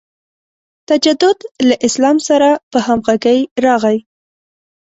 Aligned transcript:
تجدد 0.89 1.37
له 1.67 1.75
اسلام 1.87 2.17
سره 2.27 2.49
په 2.71 2.79
همغږۍ 2.87 3.39
راغی. 3.65 3.97